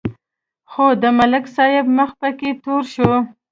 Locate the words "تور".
2.63-2.83